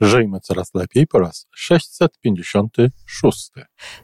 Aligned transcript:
Żyjmy 0.00 0.40
coraz 0.40 0.74
lepiej 0.74 1.06
po 1.06 1.18
raz 1.18 1.46
656. 1.54 3.50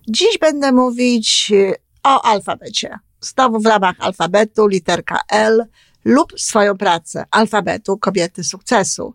Dziś 0.08 0.38
będę 0.40 0.72
mówić 0.72 1.48
y, 1.52 1.74
o 2.02 2.22
alfabecie. 2.24 2.98
Znowu 3.20 3.60
w 3.60 3.66
ramach 3.66 3.96
alfabetu 3.98 4.66
literka 4.66 5.20
L 5.30 5.64
lub 6.04 6.32
swoją 6.40 6.76
pracę 6.76 7.24
alfabetu 7.30 7.98
kobiety 7.98 8.44
sukcesu. 8.44 9.14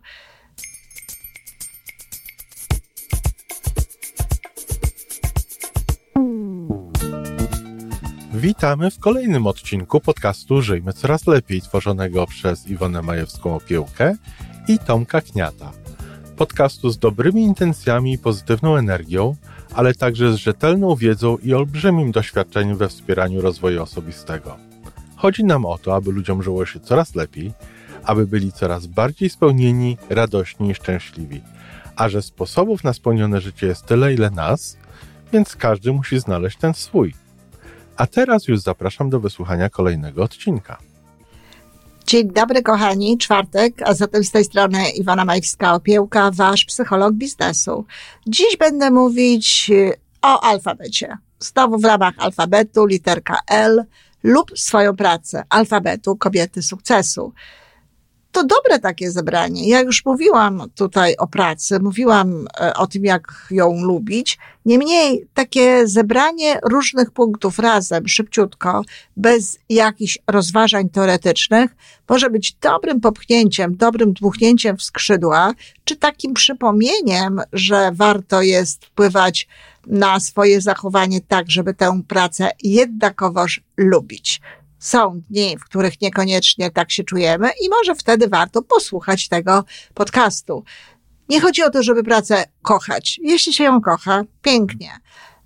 Witamy 8.34 8.90
w 8.90 8.98
kolejnym 8.98 9.46
odcinku 9.46 10.00
podcastu 10.00 10.62
Żyjmy 10.62 10.92
Coraz 10.92 11.26
Lepiej, 11.26 11.62
tworzonego 11.62 12.26
przez 12.26 12.66
Iwonę 12.66 13.02
Majewską 13.02 13.56
Opiełkę 13.56 14.16
i 14.68 14.78
Tomka 14.78 15.20
Kniata. 15.20 15.72
Podcastu 16.38 16.90
z 16.90 16.98
dobrymi 16.98 17.42
intencjami 17.42 18.12
i 18.12 18.18
pozytywną 18.18 18.76
energią, 18.76 19.36
ale 19.74 19.94
także 19.94 20.32
z 20.32 20.36
rzetelną 20.36 20.94
wiedzą 20.94 21.38
i 21.38 21.54
olbrzymim 21.54 22.12
doświadczeniem 22.12 22.76
we 22.76 22.88
wspieraniu 22.88 23.40
rozwoju 23.40 23.82
osobistego. 23.82 24.56
Chodzi 25.16 25.44
nam 25.44 25.66
o 25.66 25.78
to, 25.78 25.94
aby 25.94 26.12
ludziom 26.12 26.42
żyło 26.42 26.66
się 26.66 26.80
coraz 26.80 27.14
lepiej, 27.14 27.52
aby 28.04 28.26
byli 28.26 28.52
coraz 28.52 28.86
bardziej 28.86 29.30
spełnieni, 29.30 29.96
radośni 30.10 30.70
i 30.70 30.74
szczęśliwi. 30.74 31.40
A 31.96 32.08
że 32.08 32.22
sposobów 32.22 32.84
na 32.84 32.92
spełnione 32.92 33.40
życie 33.40 33.66
jest 33.66 33.86
tyle, 33.86 34.14
ile 34.14 34.30
nas, 34.30 34.76
więc 35.32 35.56
każdy 35.56 35.92
musi 35.92 36.20
znaleźć 36.20 36.58
ten 36.58 36.74
swój. 36.74 37.14
A 37.96 38.06
teraz 38.06 38.48
już 38.48 38.60
zapraszam 38.60 39.10
do 39.10 39.20
wysłuchania 39.20 39.70
kolejnego 39.70 40.22
odcinka. 40.22 40.78
Dzień 42.08 42.32
dobry, 42.32 42.62
kochani, 42.62 43.18
czwartek, 43.18 43.82
a 43.84 43.94
zatem 43.94 44.24
z 44.24 44.30
tej 44.30 44.44
strony 44.44 44.90
Iwona 44.90 45.24
Majewska-Opiełka, 45.24 46.34
wasz 46.34 46.64
psycholog 46.64 47.14
biznesu. 47.14 47.84
Dziś 48.26 48.56
będę 48.56 48.90
mówić 48.90 49.70
y, 49.70 49.92
o 50.22 50.40
alfabecie. 50.40 51.18
Znowu 51.38 51.78
w 51.78 51.84
ramach 51.84 52.14
alfabetu 52.18 52.86
literka 52.86 53.38
L 53.50 53.84
lub 54.22 54.58
swoją 54.58 54.96
pracę 54.96 55.44
alfabetu 55.50 56.16
kobiety 56.16 56.62
sukcesu 56.62 57.32
to 58.38 58.44
dobre 58.44 58.78
takie 58.78 59.10
zebranie. 59.10 59.68
Ja 59.68 59.80
już 59.80 60.04
mówiłam 60.04 60.62
tutaj 60.74 61.16
o 61.16 61.26
pracy, 61.26 61.80
mówiłam 61.80 62.46
e, 62.60 62.74
o 62.74 62.86
tym, 62.86 63.04
jak 63.04 63.46
ją 63.50 63.82
lubić. 63.82 64.38
Niemniej 64.64 65.26
takie 65.34 65.88
zebranie 65.88 66.60
różnych 66.64 67.10
punktów 67.10 67.58
razem, 67.58 68.08
szybciutko, 68.08 68.82
bez 69.16 69.58
jakichś 69.68 70.18
rozważań 70.26 70.88
teoretycznych, 70.88 71.76
może 72.08 72.30
być 72.30 72.56
dobrym 72.60 73.00
popchnięciem, 73.00 73.76
dobrym 73.76 74.12
dmuchnięciem 74.12 74.76
w 74.76 74.82
skrzydła, 74.82 75.52
czy 75.84 75.96
takim 75.96 76.34
przypomnieniem, 76.34 77.40
że 77.52 77.90
warto 77.92 78.42
jest 78.42 78.84
wpływać 78.84 79.48
na 79.86 80.20
swoje 80.20 80.60
zachowanie 80.60 81.20
tak, 81.20 81.50
żeby 81.50 81.74
tę 81.74 82.00
pracę 82.08 82.50
jednakowoż 82.62 83.60
lubić. 83.76 84.40
Są 84.78 85.22
dni, 85.30 85.58
w 85.58 85.64
których 85.64 86.00
niekoniecznie 86.00 86.70
tak 86.70 86.92
się 86.92 87.04
czujemy 87.04 87.50
i 87.64 87.68
może 87.68 87.94
wtedy 87.94 88.28
warto 88.28 88.62
posłuchać 88.62 89.28
tego 89.28 89.64
podcastu. 89.94 90.64
Nie 91.28 91.40
chodzi 91.40 91.62
o 91.62 91.70
to, 91.70 91.82
żeby 91.82 92.02
pracę 92.02 92.44
kochać. 92.62 93.20
Jeśli 93.22 93.52
się 93.52 93.64
ją 93.64 93.80
kocha, 93.80 94.22
pięknie. 94.42 94.90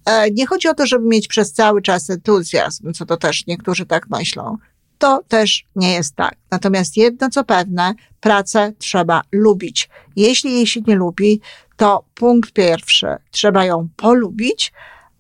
E, 0.05 0.31
nie 0.31 0.47
chodzi 0.47 0.69
o 0.69 0.75
to, 0.75 0.87
żeby 0.87 1.09
mieć 1.09 1.29
przez 1.29 1.53
cały 1.53 1.83
czas 1.83 2.11
entuzjazm, 2.11 2.93
co 2.93 3.07
to 3.07 3.17
też 3.17 3.47
niektórzy 3.47 3.87
tak 3.87 4.11
myślą. 4.11 4.57
To 4.99 5.23
też 5.29 5.65
nie 5.77 5.93
jest 5.93 6.17
tak. 6.17 6.35
Natomiast 6.51 6.97
jedno 6.97 7.31
co 7.31 7.45
pewne, 7.45 7.95
pracę 8.21 8.73
trzeba 8.79 9.23
lubić. 9.33 9.89
Jeśli 10.17 10.53
jej 10.53 10.67
się 10.67 10.81
nie 10.87 10.95
lubi, 10.95 11.41
to 11.77 12.05
punkt 12.15 12.53
pierwszy, 12.53 13.07
trzeba 13.31 13.65
ją 13.65 13.89
polubić, 13.97 14.73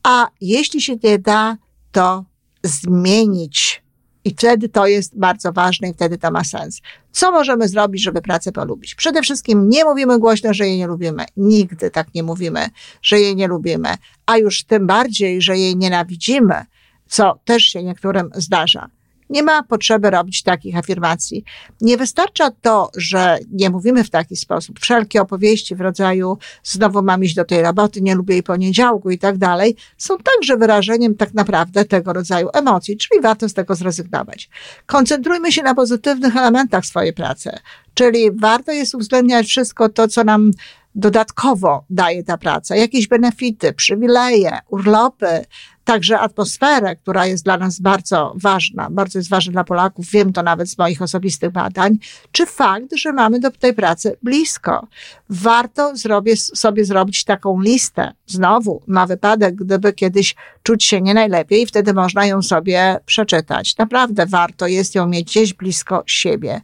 a 0.03 0.29
jeśli 0.41 0.83
się 0.83 0.97
nie 1.03 1.19
da, 1.19 1.57
to 1.93 2.25
zmienić 2.65 3.82
i 4.25 4.31
wtedy 4.31 4.69
to 4.69 4.87
jest 4.87 5.19
bardzo 5.19 5.53
ważne 5.53 5.89
i 5.89 5.95
wtedy 5.95 6.19
to 6.19 6.31
ma 6.31 6.45
sens. 6.45 6.81
Co 7.13 7.33
możemy 7.33 7.69
zrobić, 7.69 8.03
żeby 8.03 8.23
pracę 8.23 8.53
polubić? 8.53 8.95
Przede 8.95 9.23
wszystkim 9.23 9.69
nie 9.69 9.85
mówimy 9.85 10.19
głośno, 10.19 10.55
że 10.55 10.67
jej 10.67 10.79
nie 10.79 10.87
lubimy. 10.87 11.25
Nigdy 11.37 11.91
tak 11.91 12.15
nie 12.15 12.23
mówimy, 12.23 12.69
że 13.03 13.21
jej 13.21 13.37
nie 13.37 13.47
lubimy, 13.47 13.89
a 14.27 14.39
już 14.39 14.63
tym 14.63 14.87
bardziej, 14.87 15.43
że 15.43 15.59
jej 15.59 15.77
nienawidzimy, 15.77 16.65
co 17.07 17.39
też 17.45 17.63
się 17.63 17.83
niektórym 17.83 18.31
zdarza. 18.35 18.91
Nie 19.33 19.43
ma 19.43 19.63
potrzeby 19.63 20.11
robić 20.11 20.43
takich 20.43 20.77
afirmacji. 20.77 21.45
Nie 21.81 21.97
wystarcza 21.97 22.51
to, 22.51 22.91
że 22.97 23.39
nie 23.53 23.71
mówimy 23.71 24.05
w 24.05 24.11
taki 24.11 24.37
sposób. 24.37 24.81
Wszelkie 24.81 25.23
opowieści 25.23 25.77
w 25.77 25.81
rodzaju 25.81 26.39
znowu 26.63 27.03
mam 27.03 27.25
iść 27.25 27.35
do 27.35 27.45
tej 27.45 27.63
roboty, 27.63 28.01
nie 28.01 28.15
lubię 28.15 28.35
jej 28.35 28.43
poniedziałku 28.43 29.11
i 29.11 29.19
tak 29.19 29.39
dalej, 29.39 29.77
są 29.97 30.19
także 30.19 30.57
wyrażeniem 30.57 31.15
tak 31.15 31.35
naprawdę 31.35 31.85
tego 31.85 32.13
rodzaju 32.13 32.49
emocji, 32.53 32.97
czyli 32.97 33.21
warto 33.21 33.49
z 33.49 33.55
tego 33.55 33.75
zrezygnować. 33.75 34.51
Koncentrujmy 34.87 35.53
się 35.53 35.63
na 35.63 35.75
pozytywnych 35.75 36.37
elementach 36.37 36.87
swojej 36.87 37.13
pracy, 37.13 37.51
czyli 37.95 38.31
warto 38.33 38.73
jest 38.73 38.95
uwzględniać 38.95 39.47
wszystko 39.47 39.89
to, 39.89 40.09
co 40.09 40.25
nam 40.25 40.51
dodatkowo 40.95 41.85
daje 41.91 42.25
ta 42.25 42.39
praca, 42.39 42.77
jakieś 42.77 43.09
benefity, 43.09 43.73
przywileje, 43.73 44.59
urlopy, 44.69 45.45
także 45.85 46.21
atmosferę, 46.21 46.97
która 46.97 47.27
jest 47.27 47.45
dla 47.45 47.59
nas 47.59 47.81
bardzo 47.81 48.35
ważna, 48.37 48.91
bardzo 48.91 49.19
jest 49.19 49.31
ważna 49.31 49.53
dla 49.53 49.65
Polaków, 49.65 50.11
wiem 50.11 50.33
to 50.33 50.43
nawet 50.43 50.71
z 50.71 50.79
moich 50.79 51.03
osobistych 51.03 51.51
badań, 51.51 51.99
czy 52.33 52.47
fakt, 52.47 52.97
że 52.97 53.13
mamy 53.13 53.41
do 53.41 53.51
tej 53.51 53.75
pracy 53.75 54.17
blisko. 54.23 54.87
Warto 55.29 55.97
zrobię, 55.97 56.37
sobie 56.37 56.85
zrobić 56.85 57.25
taką 57.25 57.61
listę, 57.61 58.13
znowu, 58.27 58.83
na 58.89 59.07
wypadek, 59.07 59.55
gdyby 59.55 59.93
kiedyś 59.93 60.35
czuć 60.63 60.85
się 60.85 61.01
nie 61.01 61.15
najlepiej, 61.15 61.67
wtedy 61.67 61.95
można 61.95 62.27
ją 62.27 62.43
sobie 62.43 63.01
przeczytać. 63.07 63.77
Naprawdę 63.79 64.27
warto 64.27 64.67
jest 64.67 64.95
ją 64.95 65.07
mieć 65.07 65.27
gdzieś 65.27 65.55
blisko 65.55 66.03
siebie. 66.07 66.61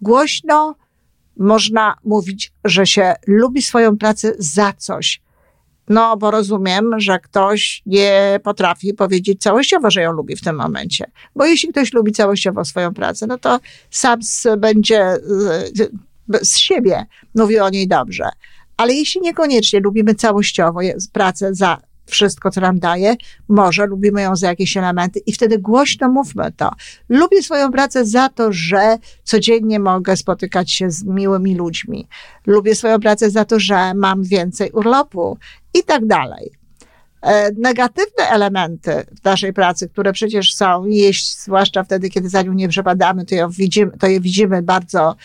Głośno 0.00 0.74
można 1.36 1.94
mówić, 2.04 2.52
że 2.64 2.86
się 2.86 3.14
lubi 3.26 3.62
swoją 3.62 3.98
pracę 3.98 4.32
za 4.38 4.72
coś, 4.72 5.20
no, 5.88 6.16
bo 6.16 6.30
rozumiem, 6.30 6.90
że 7.00 7.18
ktoś 7.18 7.82
nie 7.86 8.40
potrafi 8.42 8.94
powiedzieć 8.94 9.42
całościowo, 9.42 9.90
że 9.90 10.02
ją 10.02 10.12
lubi 10.12 10.36
w 10.36 10.40
tym 10.40 10.56
momencie. 10.56 11.10
Bo 11.36 11.44
jeśli 11.44 11.68
ktoś 11.68 11.92
lubi 11.92 12.12
całościowo 12.12 12.64
swoją 12.64 12.94
pracę, 12.94 13.26
no 13.26 13.38
to 13.38 13.60
sam 13.90 14.20
będzie 14.58 15.16
z 16.42 16.56
siebie 16.56 17.06
mówił 17.34 17.64
o 17.64 17.70
niej 17.70 17.88
dobrze. 17.88 18.28
Ale 18.76 18.94
jeśli 18.94 19.20
niekoniecznie 19.20 19.80
lubimy 19.80 20.14
całościowo 20.14 20.80
pracę 21.12 21.54
za 21.54 21.78
wszystko, 22.06 22.50
co 22.50 22.60
nam 22.60 22.78
daje, 22.78 23.16
może 23.48 23.86
lubimy 23.86 24.22
ją 24.22 24.36
za 24.36 24.48
jakieś 24.48 24.76
elementy 24.76 25.18
i 25.26 25.32
wtedy 25.32 25.58
głośno 25.58 26.08
mówmy 26.08 26.52
to. 26.52 26.70
Lubię 27.08 27.42
swoją 27.42 27.72
pracę 27.72 28.04
za 28.04 28.28
to, 28.28 28.52
że 28.52 28.98
codziennie 29.24 29.80
mogę 29.80 30.16
spotykać 30.16 30.72
się 30.72 30.90
z 30.90 31.04
miłymi 31.04 31.54
ludźmi. 31.54 32.08
Lubię 32.46 32.74
swoją 32.74 33.00
pracę 33.00 33.30
za 33.30 33.44
to, 33.44 33.60
że 33.60 33.94
mam 33.94 34.22
więcej 34.22 34.70
urlopu 34.70 35.38
i 35.74 35.82
tak 35.82 36.06
dalej. 36.06 36.50
E, 37.22 37.52
negatywne 37.52 38.28
elementy 38.30 39.06
naszej 39.24 39.52
pracy, 39.52 39.88
które 39.88 40.12
przecież 40.12 40.54
są, 40.54 40.84
jeść, 40.86 41.38
zwłaszcza 41.38 41.84
wtedy, 41.84 42.10
kiedy 42.10 42.28
za 42.28 42.42
nią 42.42 42.52
nie 42.52 42.68
przepadamy, 42.68 43.24
to, 43.24 43.48
widzimy, 43.50 43.92
to 43.98 44.06
je 44.06 44.20
widzimy 44.20 44.62
bardzo 44.62 45.16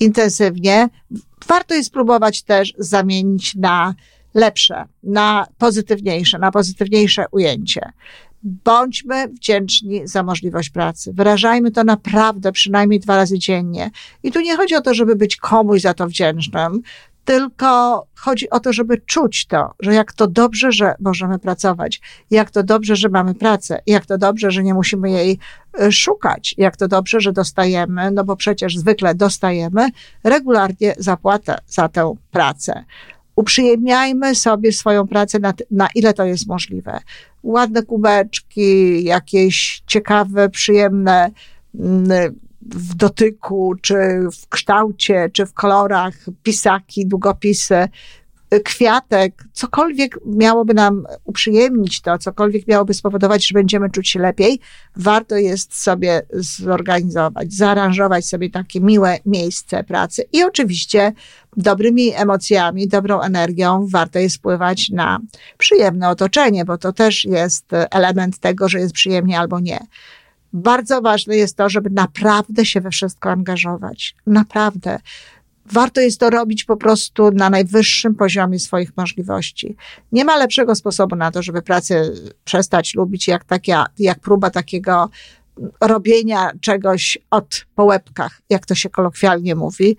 intensywnie. 0.00 0.88
Warto 1.48 1.74
jest 1.74 1.88
spróbować 1.88 2.42
też 2.42 2.74
zamienić 2.78 3.54
na 3.54 3.94
lepsze, 4.36 4.84
na 5.02 5.46
pozytywniejsze, 5.58 6.38
na 6.38 6.52
pozytywniejsze 6.52 7.24
ujęcie. 7.30 7.92
Bądźmy 8.42 9.28
wdzięczni 9.28 10.08
za 10.08 10.22
możliwość 10.22 10.70
pracy. 10.70 11.12
Wyrażajmy 11.12 11.70
to 11.70 11.84
naprawdę 11.84 12.52
przynajmniej 12.52 13.00
dwa 13.00 13.16
razy 13.16 13.38
dziennie. 13.38 13.90
I 14.22 14.32
tu 14.32 14.40
nie 14.40 14.56
chodzi 14.56 14.74
o 14.74 14.80
to, 14.80 14.94
żeby 14.94 15.16
być 15.16 15.36
komuś 15.36 15.80
za 15.80 15.94
to 15.94 16.06
wdzięcznym, 16.06 16.82
tylko 17.24 18.06
chodzi 18.14 18.50
o 18.50 18.60
to, 18.60 18.72
żeby 18.72 18.98
czuć 18.98 19.46
to, 19.46 19.74
że 19.80 19.94
jak 19.94 20.12
to 20.12 20.26
dobrze, 20.26 20.72
że 20.72 20.94
możemy 21.00 21.38
pracować, 21.38 22.00
jak 22.30 22.50
to 22.50 22.62
dobrze, 22.62 22.96
że 22.96 23.08
mamy 23.08 23.34
pracę, 23.34 23.82
jak 23.86 24.06
to 24.06 24.18
dobrze, 24.18 24.50
że 24.50 24.62
nie 24.62 24.74
musimy 24.74 25.10
jej 25.10 25.38
e, 25.80 25.92
szukać, 25.92 26.54
jak 26.58 26.76
to 26.76 26.88
dobrze, 26.88 27.20
że 27.20 27.32
dostajemy, 27.32 28.10
no 28.10 28.24
bo 28.24 28.36
przecież 28.36 28.78
zwykle 28.78 29.14
dostajemy 29.14 29.88
regularnie 30.24 30.94
zapłatę 30.98 31.58
za 31.66 31.88
tę 31.88 32.14
pracę. 32.30 32.84
Uprzyjemniajmy 33.36 34.34
sobie 34.34 34.72
swoją 34.72 35.06
pracę 35.06 35.38
na, 35.38 35.54
na 35.70 35.88
ile 35.94 36.14
to 36.14 36.24
jest 36.24 36.46
możliwe. 36.46 37.00
Ładne 37.42 37.82
kubeczki, 37.82 39.04
jakieś 39.04 39.82
ciekawe, 39.86 40.48
przyjemne 40.48 41.30
mm, 41.74 42.34
w 42.62 42.94
dotyku, 42.94 43.74
czy 43.82 43.94
w 44.32 44.48
kształcie, 44.48 45.30
czy 45.32 45.46
w 45.46 45.52
kolorach, 45.52 46.14
pisaki, 46.42 47.06
długopisy. 47.06 47.88
Kwiatek, 48.64 49.44
cokolwiek 49.52 50.18
miałoby 50.26 50.74
nam 50.74 51.06
uprzyjemnić 51.24 52.00
to, 52.00 52.18
cokolwiek 52.18 52.66
miałoby 52.66 52.94
spowodować, 52.94 53.46
że 53.46 53.54
będziemy 53.54 53.90
czuć 53.90 54.08
się 54.08 54.18
lepiej, 54.18 54.60
warto 54.96 55.36
jest 55.36 55.82
sobie 55.82 56.22
zorganizować, 56.32 57.52
zaaranżować 57.52 58.26
sobie 58.26 58.50
takie 58.50 58.80
miłe 58.80 59.18
miejsce 59.26 59.84
pracy 59.84 60.24
i 60.32 60.44
oczywiście 60.44 61.12
dobrymi 61.56 62.12
emocjami, 62.14 62.88
dobrą 62.88 63.20
energią 63.20 63.86
warto 63.90 64.18
jest 64.18 64.36
wpływać 64.36 64.90
na 64.90 65.18
przyjemne 65.58 66.08
otoczenie, 66.08 66.64
bo 66.64 66.78
to 66.78 66.92
też 66.92 67.24
jest 67.24 67.66
element 67.72 68.38
tego, 68.38 68.68
że 68.68 68.80
jest 68.80 68.94
przyjemnie 68.94 69.38
albo 69.38 69.60
nie. 69.60 69.78
Bardzo 70.52 71.02
ważne 71.02 71.36
jest 71.36 71.56
to, 71.56 71.68
żeby 71.68 71.90
naprawdę 71.90 72.66
się 72.66 72.80
we 72.80 72.90
wszystko 72.90 73.30
angażować. 73.30 74.16
Naprawdę 74.26 74.98
warto 75.72 76.00
jest 76.00 76.20
to 76.20 76.30
robić 76.30 76.64
po 76.64 76.76
prostu 76.76 77.30
na 77.30 77.50
najwyższym 77.50 78.14
poziomie 78.14 78.58
swoich 78.58 78.96
możliwości. 78.96 79.76
Nie 80.12 80.24
ma 80.24 80.36
lepszego 80.36 80.74
sposobu 80.74 81.16
na 81.16 81.30
to, 81.30 81.42
żeby 81.42 81.62
pracę 81.62 82.10
przestać 82.44 82.94
lubić, 82.94 83.28
jak, 83.28 83.44
taka, 83.44 83.86
jak 83.98 84.20
próba 84.20 84.50
takiego 84.50 85.10
robienia 85.80 86.50
czegoś 86.60 87.18
od 87.30 87.66
po 87.74 87.84
łebkach, 87.84 88.40
jak 88.50 88.66
to 88.66 88.74
się 88.74 88.90
kolokwialnie 88.90 89.54
mówi, 89.54 89.96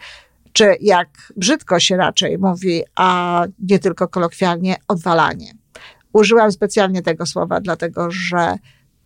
czy 0.53 0.75
jak 0.81 1.33
brzydko 1.37 1.79
się 1.79 1.97
raczej 1.97 2.37
mówi, 2.37 2.83
a 2.95 3.43
nie 3.59 3.79
tylko 3.79 4.07
kolokwialnie, 4.07 4.75
odwalanie. 4.87 5.51
Użyłam 6.13 6.51
specjalnie 6.51 7.01
tego 7.01 7.25
słowa, 7.25 7.61
dlatego 7.61 8.11
że 8.11 8.55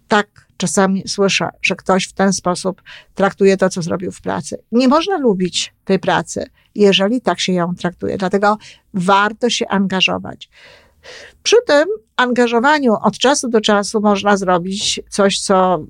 tak 0.07 0.27
czasami 0.61 1.03
słyszę, 1.07 1.49
że 1.61 1.75
ktoś 1.75 2.07
w 2.07 2.13
ten 2.13 2.33
sposób 2.33 2.81
traktuje 3.15 3.57
to, 3.57 3.69
co 3.69 3.81
zrobił 3.81 4.11
w 4.11 4.21
pracy. 4.21 4.57
Nie 4.71 4.87
można 4.87 5.17
lubić 5.17 5.73
tej 5.85 5.99
pracy, 5.99 6.45
jeżeli 6.75 7.21
tak 7.21 7.39
się 7.39 7.53
ją 7.53 7.75
traktuje. 7.75 8.17
Dlatego 8.17 8.57
warto 8.93 9.49
się 9.49 9.67
angażować. 9.67 10.49
Przy 11.43 11.55
tym 11.67 11.85
angażowaniu 12.17 12.93
od 13.01 13.17
czasu 13.17 13.49
do 13.49 13.61
czasu 13.61 14.01
można 14.01 14.37
zrobić 14.37 14.99
coś, 15.09 15.39
co 15.39 15.85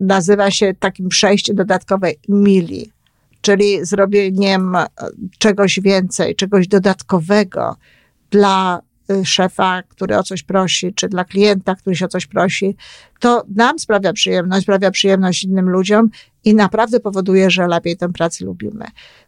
nazywa 0.00 0.50
się 0.50 0.74
takim 0.74 1.08
przejściem 1.08 1.56
dodatkowej 1.56 2.18
mili, 2.28 2.92
czyli 3.40 3.84
zrobieniem 3.84 4.76
czegoś 5.38 5.80
więcej, 5.80 6.36
czegoś 6.36 6.68
dodatkowego 6.68 7.76
dla 8.30 8.80
szefa, 9.24 9.82
który 9.82 10.16
o 10.16 10.22
coś 10.22 10.42
prosi, 10.42 10.94
czy 10.94 11.08
dla 11.08 11.24
klienta, 11.24 11.74
który 11.74 11.96
się 11.96 12.04
o 12.04 12.08
coś 12.08 12.26
prosi, 12.26 12.76
to 13.20 13.44
nam 13.54 13.78
sprawia 13.78 14.12
przyjemność, 14.12 14.62
sprawia 14.62 14.90
przyjemność 14.90 15.44
innym 15.44 15.70
ludziom 15.70 16.10
i 16.44 16.54
naprawdę 16.54 17.00
powoduje, 17.00 17.50
że 17.50 17.66
lepiej 17.66 17.96
tę 17.96 18.12
pracę 18.12 18.44
lubimy. 18.44 18.84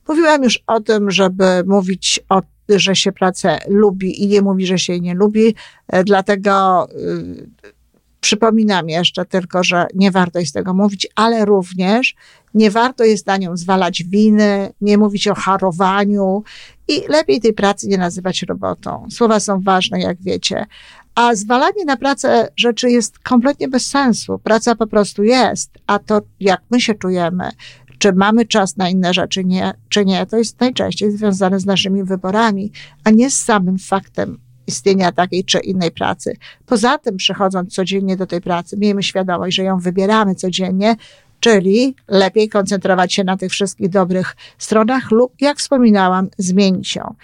Mówiłam 0.08 0.42
już 0.42 0.62
o 0.66 0.80
tym, 0.80 1.10
żeby 1.10 1.62
mówić 1.66 2.20
o 2.28 2.42
że 2.68 2.96
się 2.96 3.12
pracę 3.12 3.58
lubi 3.68 4.22
i 4.22 4.28
nie 4.28 4.42
mówi, 4.42 4.66
że 4.66 4.78
się 4.78 4.92
jej 4.92 5.02
nie 5.02 5.14
lubi, 5.14 5.54
e, 5.88 6.04
dlatego 6.04 6.86
y, 6.90 7.72
Przypominam 8.20 8.88
jeszcze 8.88 9.24
tylko, 9.24 9.64
że 9.64 9.86
nie 9.94 10.10
warto 10.10 10.38
jest 10.38 10.54
tego 10.54 10.74
mówić, 10.74 11.06
ale 11.14 11.44
również 11.44 12.14
nie 12.54 12.70
warto 12.70 13.04
jest 13.04 13.26
na 13.26 13.36
nią 13.36 13.56
zwalać 13.56 14.02
winy, 14.04 14.72
nie 14.80 14.98
mówić 14.98 15.28
o 15.28 15.34
harowaniu 15.34 16.42
i 16.88 17.02
lepiej 17.08 17.40
tej 17.40 17.52
pracy 17.52 17.88
nie 17.88 17.98
nazywać 17.98 18.42
robotą. 18.42 19.06
Słowa 19.10 19.40
są 19.40 19.60
ważne, 19.60 20.00
jak 20.00 20.22
wiecie. 20.22 20.66
A 21.14 21.34
zwalanie 21.34 21.84
na 21.84 21.96
pracę 21.96 22.48
rzeczy 22.56 22.90
jest 22.90 23.18
kompletnie 23.18 23.68
bez 23.68 23.86
sensu. 23.86 24.38
Praca 24.38 24.74
po 24.74 24.86
prostu 24.86 25.22
jest, 25.22 25.70
a 25.86 25.98
to 25.98 26.20
jak 26.40 26.60
my 26.70 26.80
się 26.80 26.94
czujemy, 26.94 27.50
czy 27.98 28.12
mamy 28.12 28.46
czas 28.46 28.76
na 28.76 28.88
inne 28.88 29.14
rzeczy, 29.14 29.44
nie, 29.44 29.74
czy 29.88 30.04
nie, 30.04 30.26
to 30.26 30.36
jest 30.36 30.60
najczęściej 30.60 31.10
związane 31.10 31.60
z 31.60 31.66
naszymi 31.66 32.04
wyborami, 32.04 32.72
a 33.04 33.10
nie 33.10 33.30
z 33.30 33.44
samym 33.44 33.78
faktem 33.78 34.38
istnienia 34.68 35.12
takiej 35.12 35.44
czy 35.44 35.58
innej 35.58 35.90
pracy. 35.90 36.36
Poza 36.66 36.98
tym, 36.98 37.16
przychodząc 37.16 37.74
codziennie 37.74 38.16
do 38.16 38.26
tej 38.26 38.40
pracy, 38.40 38.76
miejmy 38.76 39.02
świadomość, 39.02 39.56
że 39.56 39.62
ją 39.62 39.78
wybieramy 39.78 40.34
codziennie, 40.34 40.96
czyli 41.40 41.94
lepiej 42.08 42.48
koncentrować 42.48 43.14
się 43.14 43.24
na 43.24 43.36
tych 43.36 43.52
wszystkich 43.52 43.88
dobrych 43.88 44.36
stronach 44.58 45.10
lub, 45.10 45.32
jak 45.40 45.58
wspominałam, 45.58 46.28
zmienić 46.38 46.96
ją. 46.96 47.14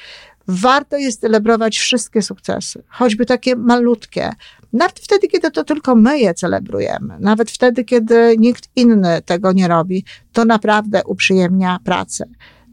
Warto 0.49 0.97
jest 0.97 1.21
celebrować 1.21 1.79
wszystkie 1.79 2.23
sukcesy, 2.23 2.83
choćby 2.89 3.27
takie 3.27 3.57
malutkie. 3.57 4.31
Nawet 4.73 5.01
wtedy, 5.01 5.29
kiedy 5.29 5.51
to 5.51 5.65
tylko 5.65 5.95
my 5.95 6.19
je 6.19 6.35
celebrujemy, 6.35 7.17
nawet 7.21 7.51
wtedy, 7.51 7.85
kiedy 7.85 8.37
nikt 8.39 8.69
inny 8.77 9.23
tego 9.23 9.53
nie 9.53 9.69
robi, 9.69 10.05
to 10.33 10.45
naprawdę 10.45 11.03
uprzyjemnia 11.05 11.79
pracę 11.85 12.27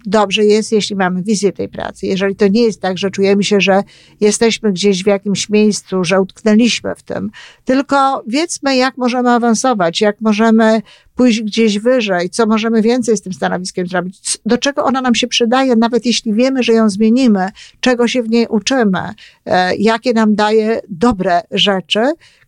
dobrze 0.06 0.46
jest, 0.46 0.72
jeśli 0.72 0.96
mamy 0.96 1.24
wizję 1.24 1.52
tej 1.52 1.70
pracy. 1.70 2.06
Jeżeli 2.06 2.36
to 2.36 2.48
nie 2.48 2.64
jest 2.64 2.82
tak, 2.82 2.98
że 2.98 3.12
czujemy 3.12 3.44
się, 3.44 3.62
że 3.62 3.84
jesteśmy 4.20 4.74
gdzieś 4.74 5.04
w 5.04 5.08
jakimś 5.08 5.50
miejscu, 5.50 6.04
że 6.04 6.22
utknęliśmy 6.22 6.96
w 6.96 7.04
tym, 7.04 7.32
tylko 7.66 8.24
wiedzmy, 8.28 8.76
jak 8.76 8.98
możemy 8.98 9.30
awansować, 9.30 10.02
jak 10.02 10.22
możemy 10.22 10.82
pójść 11.16 11.42
gdzieś 11.42 11.80
wyżej, 11.80 12.30
co 12.30 12.46
możemy 12.46 12.82
więcej 12.82 13.18
z 13.18 13.22
tym 13.22 13.34
stanowiskiem 13.34 13.88
zrobić, 13.88 14.38
do 14.46 14.58
czego 14.58 14.84
ona 14.84 15.02
nam 15.02 15.16
się 15.16 15.28
przydaje, 15.28 15.76
nawet 15.76 16.06
jeśli 16.06 16.34
wiemy, 16.34 16.64
że 16.64 16.74
ją 16.74 16.90
zmienimy, 16.90 17.50
czego 17.80 18.08
się 18.08 18.24
w 18.24 18.30
niej 18.30 18.48
uczymy, 18.50 19.00
e, 19.46 19.76
jakie 19.76 20.14
nam 20.14 20.36
daje 20.36 20.82
dobre 20.90 21.42
rzeczy, 21.52 22.04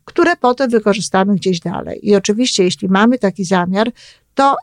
które 0.06 0.36
potem 0.36 0.70
wykorzystamy 0.70 1.36
gdzieś 1.36 1.60
dalej. 1.60 2.10
I 2.10 2.16
oczywiście, 2.16 2.64
jeśli 2.64 2.88
mamy 2.90 3.20
taki 3.20 3.46
zamiar, 3.46 3.92
to 4.36 4.56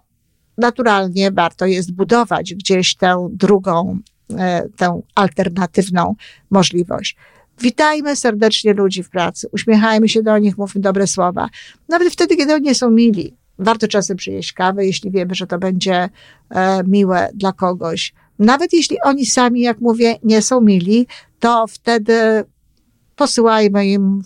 naturalnie 0.61 1.31
warto 1.31 1.67
jest 1.67 1.93
budować 1.93 2.55
gdzieś 2.55 2.97
tę 2.97 3.29
drugą, 3.33 3.99
e, 4.39 4.69
tę 4.77 5.01
alternatywną 5.15 6.15
możliwość. 6.51 7.17
Witajmy 7.61 8.17
serdecznie 8.17 8.75
ludzi 8.75 9.03
w 9.03 9.11
pracy, 9.11 9.49
uśmiechajmy 9.53 10.09
się 10.09 10.23
do 10.23 10.39
nich, 10.39 10.59
mówmy 10.59 10.81
dobre 10.81 11.07
słowa. 11.07 11.49
Nawet 11.89 12.13
wtedy, 12.13 12.37
kiedy 12.37 12.55
oni 12.55 12.65
nie 12.65 12.75
są 12.75 12.91
mili. 12.91 13.35
Warto 13.59 13.89
czasem 13.89 14.17
przyjeść 14.17 14.53
kawę, 14.53 14.87
jeśli 14.87 15.11
wiemy, 15.11 15.35
że 15.35 15.47
to 15.47 15.59
będzie 15.59 16.09
e, 16.51 16.83
miłe 16.85 17.29
dla 17.35 17.53
kogoś. 17.53 18.15
Nawet 18.39 18.73
jeśli 18.73 19.01
oni 19.01 19.27
sami, 19.27 19.61
jak 19.61 19.81
mówię, 19.81 20.17
nie 20.23 20.43
są 20.43 20.61
mili, 20.61 21.07
to 21.41 21.67
wtedy 21.67 22.45
posyłajmy 23.17 23.87
im 23.87 24.23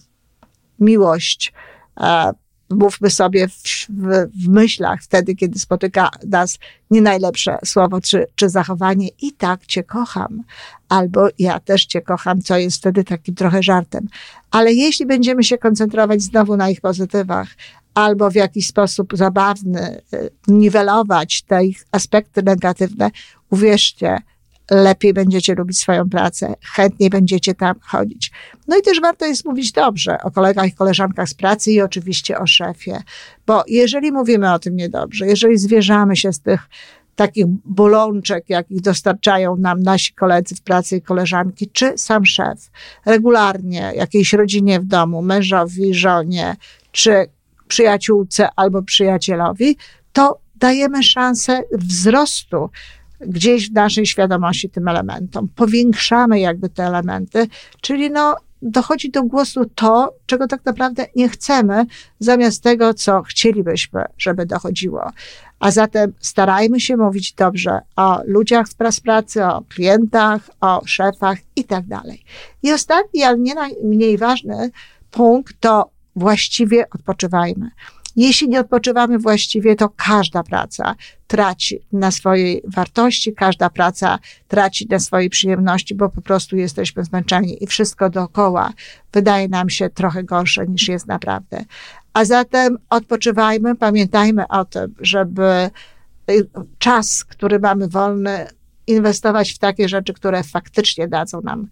miłość, 0.81 1.53
e, 2.01 2.33
mówmy 2.75 3.11
sobie 3.11 3.49
w, 3.49 3.63
w, 3.89 4.31
w, 4.45 4.49
myślach 4.49 5.03
wtedy, 5.03 5.35
kiedy 5.35 5.59
spotyka 5.59 6.11
nas 6.27 6.59
nie 6.91 7.03
najlepsze 7.03 7.59
słowo 7.65 8.01
czy, 8.01 8.27
czy 8.35 8.49
zachowanie 8.49 9.09
i 9.23 9.33
tak 9.33 9.67
cię 9.67 9.83
kocham, 9.83 10.43
albo 10.89 11.29
ja 11.39 11.61
też 11.61 11.87
cię 11.87 12.03
kocham, 12.03 12.43
co 12.43 12.59
jest 12.59 12.77
wtedy 12.77 13.05
takim 13.05 13.35
trochę 13.35 13.63
żartem. 13.63 14.07
Ale 14.51 14.73
jeśli 14.73 15.07
będziemy 15.07 15.45
się 15.45 15.59
koncentrować 15.59 16.23
znowu 16.23 16.57
na 16.57 16.71
ich 16.71 16.81
pozytywach, 16.81 17.49
albo 17.95 18.31
w 18.31 18.35
jakiś 18.35 18.67
sposób 18.67 19.17
zabawny 19.17 20.01
y, 20.15 20.31
niwelować 20.49 21.43
te 21.43 21.65
ich 21.65 21.87
aspekty 21.93 22.43
negatywne, 22.43 23.11
uwierzcie, 23.51 24.19
lepiej 24.71 25.13
będziecie 25.13 25.55
lubić 25.55 25.79
swoją 25.79 26.09
pracę, 26.11 26.55
chętniej 26.75 27.11
będziecie 27.11 27.55
tam 27.55 27.75
chodzić. 27.81 28.33
No 28.69 28.79
i 28.79 28.83
też 28.83 29.01
warto 29.01 29.27
jest 29.27 29.45
mówić 29.45 29.73
dobrze 29.73 30.19
o 30.23 30.31
kolegach 30.31 30.67
i 30.67 30.73
koleżankach 30.73 31.29
z 31.29 31.35
pracy 31.35 31.73
i 31.73 31.81
oczywiście 31.81 32.39
o 32.39 32.47
szefie, 32.47 33.03
bo 33.47 33.65
jeżeli 33.69 34.13
mówimy 34.13 34.53
o 34.53 34.59
tym 34.59 34.77
niedobrze, 34.77 35.27
jeżeli 35.27 35.59
zwierzamy 35.59 36.17
się 36.17 36.33
z 36.33 36.41
tych 36.41 36.69
takich 37.17 37.47
bolączek, 37.65 38.45
jakich 38.49 38.81
dostarczają 38.81 39.57
nam 39.57 39.83
nasi 39.83 40.15
koledzy 40.15 40.55
w 40.55 40.63
pracy 40.63 40.97
i 40.97 41.03
koleżanki, 41.03 41.71
czy 41.71 41.99
sam 41.99 42.27
szef, 42.27 42.71
regularnie 43.07 43.93
jakiejś 43.97 44.33
rodzinie 44.33 44.81
w 44.81 44.85
domu, 44.85 45.23
mężowi, 45.23 45.95
żonie, 45.95 46.57
czy 46.93 47.27
przyjaciółce 47.69 48.49
albo 48.57 48.83
przyjacielowi, 48.83 49.77
to 50.13 50.39
dajemy 50.57 51.03
szansę 51.03 51.63
wzrostu 51.73 52.71
gdzieś 53.27 53.71
w 53.71 53.75
naszej 53.75 54.07
świadomości 54.07 54.71
tym 54.71 54.89
elementom. 54.89 55.49
Powiększamy 55.57 56.41
jakby 56.41 56.69
te 56.69 56.85
elementy, 56.85 57.47
czyli 57.81 58.11
no, 58.11 58.37
dochodzi 58.63 59.11
do 59.11 59.23
głosu 59.23 59.65
to, 59.75 60.15
czego 60.27 60.47
tak 60.47 60.65
naprawdę 60.65 61.07
nie 61.17 61.29
chcemy, 61.29 61.87
zamiast 62.19 62.63
tego, 62.63 62.95
co 62.95 63.23
chcielibyśmy, 63.23 64.05
żeby 64.19 64.47
dochodziło. 64.47 65.11
A 65.61 65.71
zatem 65.71 66.13
starajmy 66.21 66.81
się 66.81 66.97
mówić 66.97 67.33
dobrze 67.33 67.81
o 67.97 68.21
ludziach 68.25 68.69
z 68.69 69.01
pracy, 69.01 69.45
o 69.45 69.63
klientach, 69.69 70.51
o 70.61 70.83
szefach 70.87 71.39
i 71.57 71.65
tak 71.65 71.87
dalej. 71.87 72.25
I 72.63 72.73
ostatni, 72.73 73.23
ale 73.23 73.39
nie 73.39 73.55
najmniej 73.55 74.19
ważny 74.19 74.71
punkt 75.11 75.55
to 75.61 75.91
właściwie 76.17 76.85
odpoczywajmy. 76.91 77.71
Jeśli 78.17 78.49
nie 78.49 78.61
odpoczywamy 78.61 79.19
właściwie, 79.19 79.77
to 79.77 79.89
każda 79.97 80.43
praca 80.43 80.95
traci 81.27 81.81
na 81.93 82.11
swojej 82.11 82.63
wartości, 82.75 83.33
każda 83.33 83.71
praca 83.71 84.19
traci 84.49 84.87
na 84.91 84.99
swojej 84.99 85.31
przyjemności, 85.31 85.95
bo 85.95 86.09
po 86.09 86.21
prostu 86.21 86.57
jesteśmy 86.57 87.05
zmęczeni 87.05 87.65
i 87.65 87.67
wszystko 87.67 88.11
dookoła 88.11 88.73
wydaje 89.13 89.49
nam 89.49 89.71
się 89.71 89.91
trochę 89.91 90.25
gorsze 90.25 90.67
niż 90.67 90.89
jest 90.89 91.07
naprawdę. 91.07 91.65
A 92.13 92.25
zatem 92.25 92.79
odpoczywajmy, 92.91 93.75
pamiętajmy 93.75 94.49
o 94.49 94.65
tym, 94.65 94.95
żeby 95.01 95.71
y, 96.31 96.47
czas, 96.79 97.25
który 97.25 97.59
mamy 97.59 97.89
wolny, 97.89 98.47
inwestować 98.87 99.53
w 99.53 99.59
takie 99.59 99.89
rzeczy, 99.89 100.13
które 100.13 100.43
faktycznie 100.43 101.09
dadzą 101.09 101.41
nam 101.41 101.69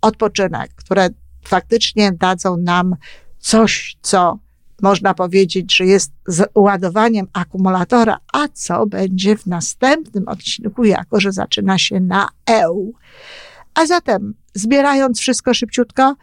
odpoczynek, 0.00 0.70
które 0.74 1.08
faktycznie 1.44 2.12
dadzą 2.12 2.56
nam 2.56 2.96
coś, 3.38 3.96
co 4.02 4.38
można 4.82 5.14
powiedzieć, 5.14 5.76
że 5.76 5.84
jest 5.84 6.12
z 6.26 6.50
ładowaniem 6.54 7.26
akumulatora, 7.32 8.18
a 8.32 8.48
co 8.48 8.86
będzie 8.86 9.36
w 9.36 9.46
następnym 9.46 10.28
odcinku, 10.28 10.84
jako 10.84 11.20
że 11.20 11.32
zaczyna 11.32 11.78
się 11.78 12.00
na 12.00 12.28
EU. 12.46 12.92
A 13.74 13.86
zatem, 13.86 14.34
zbierając 14.54 15.20
wszystko 15.20 15.54
szybciutko, 15.54 16.16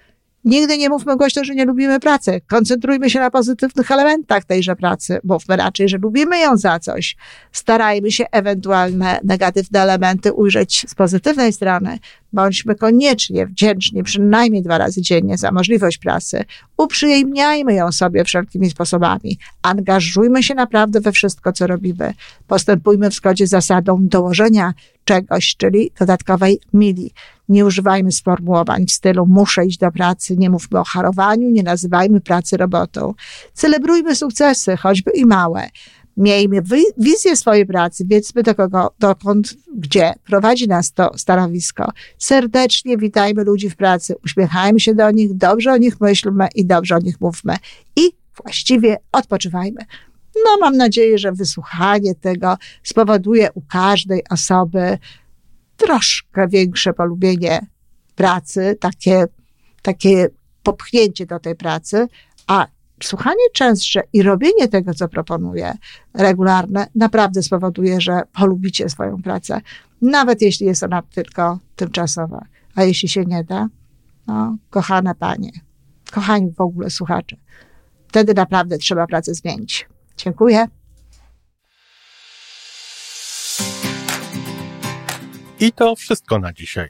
Nigdy 0.47 0.77
nie 0.77 0.89
mówmy 0.89 1.17
głośno, 1.17 1.43
że 1.43 1.55
nie 1.55 1.65
lubimy 1.65 1.99
pracy. 1.99 2.41
Koncentrujmy 2.47 3.09
się 3.09 3.19
na 3.19 3.31
pozytywnych 3.31 3.91
elementach 3.91 4.45
tejże 4.45 4.75
pracy. 4.75 5.19
Mówmy 5.23 5.55
raczej, 5.55 5.89
że 5.89 5.97
lubimy 5.97 6.39
ją 6.39 6.57
za 6.57 6.79
coś. 6.79 7.15
Starajmy 7.51 8.11
się 8.11 8.25
ewentualne 8.31 9.19
negatywne 9.23 9.79
elementy 9.79 10.33
ujrzeć 10.33 10.85
z 10.87 10.95
pozytywnej 10.95 11.53
strony. 11.53 11.99
Bądźmy 12.33 12.75
koniecznie 12.75 13.47
wdzięczni 13.47 14.03
przynajmniej 14.03 14.61
dwa 14.63 14.77
razy 14.77 15.01
dziennie 15.01 15.37
za 15.37 15.51
możliwość 15.51 15.97
pracy. 15.97 16.45
Uprzyjemniajmy 16.77 17.73
ją 17.73 17.91
sobie 17.91 18.23
wszelkimi 18.23 18.69
sposobami. 18.69 19.37
Angażujmy 19.61 20.43
się 20.43 20.55
naprawdę 20.55 21.01
we 21.01 21.11
wszystko, 21.11 21.53
co 21.53 21.67
robimy. 21.67 22.13
Postępujmy 22.47 23.09
w 23.09 23.13
zgodzie 23.13 23.47
z 23.47 23.49
zasadą 23.49 23.97
dołożenia 24.07 24.73
czegoś, 25.03 25.55
czyli 25.57 25.91
dodatkowej 25.99 26.59
mili. 26.73 27.11
Nie 27.49 27.65
używajmy 27.65 28.11
sformułowań 28.11 28.85
w 28.85 28.91
stylu 28.91 29.25
muszę 29.25 29.65
iść 29.65 29.77
do 29.77 29.91
pracy, 29.91 30.37
nie 30.37 30.49
mówmy 30.49 30.79
o 30.79 30.83
harowaniu, 30.83 31.49
nie 31.49 31.63
nazywajmy 31.63 32.21
pracy 32.21 32.57
robotą. 32.57 33.13
Celebrujmy 33.53 34.15
sukcesy, 34.15 34.77
choćby 34.77 35.11
i 35.11 35.25
małe. 35.25 35.69
Miejmy 36.17 36.61
wizję 36.97 37.35
swojej 37.35 37.65
pracy, 37.65 38.05
wiedzmy 38.07 38.43
do 38.43 38.55
kogo, 38.55 38.93
dokąd, 38.99 39.53
gdzie 39.75 40.13
prowadzi 40.25 40.67
nas 40.67 40.93
to 40.93 41.17
stanowisko. 41.17 41.91
Serdecznie 42.17 42.97
witajmy 42.97 43.43
ludzi 43.43 43.69
w 43.69 43.75
pracy, 43.75 44.15
uśmiechajmy 44.25 44.79
się 44.79 44.95
do 44.95 45.11
nich, 45.11 45.33
dobrze 45.33 45.71
o 45.71 45.77
nich 45.77 46.01
myślmy 46.01 46.47
i 46.55 46.65
dobrze 46.65 46.95
o 46.95 46.99
nich 46.99 47.21
mówmy. 47.21 47.55
I 47.95 48.01
właściwie 48.43 48.97
odpoczywajmy. 49.11 49.81
No, 50.45 50.57
mam 50.59 50.77
nadzieję, 50.77 51.17
że 51.17 51.31
wysłuchanie 51.31 52.15
tego 52.15 52.57
spowoduje 52.83 53.51
u 53.53 53.61
każdej 53.61 54.23
osoby 54.29 54.97
troszkę 55.77 56.47
większe 56.47 56.93
polubienie 56.93 57.67
pracy, 58.15 58.77
takie, 58.79 59.25
takie 59.81 60.29
popchnięcie 60.63 61.25
do 61.25 61.39
tej 61.39 61.55
pracy, 61.55 62.07
a 62.47 62.67
słuchanie 63.03 63.43
częstsze 63.53 64.01
i 64.13 64.21
robienie 64.21 64.67
tego, 64.67 64.93
co 64.93 65.07
proponuję, 65.07 65.73
regularne, 66.13 66.87
naprawdę 66.95 67.43
spowoduje, 67.43 68.01
że 68.01 68.21
polubicie 68.33 68.89
swoją 68.89 69.21
pracę, 69.21 69.61
nawet 70.01 70.41
jeśli 70.41 70.65
jest 70.65 70.83
ona 70.83 71.01
tylko 71.01 71.59
tymczasowa. 71.75 72.45
A 72.75 72.83
jeśli 72.83 73.09
się 73.09 73.25
nie 73.25 73.43
da, 73.43 73.67
no, 74.27 74.57
kochane 74.69 75.15
panie, 75.15 75.51
kochani 76.11 76.51
w 76.51 76.61
ogóle 76.61 76.89
słuchacze, 76.89 77.37
wtedy 78.07 78.33
naprawdę 78.33 78.77
trzeba 78.77 79.07
pracę 79.07 79.33
zmienić. 79.33 79.87
Dziękuję. 80.17 80.67
I 85.59 85.71
to 85.71 85.95
wszystko 85.95 86.39
na 86.39 86.53
dzisiaj. 86.53 86.89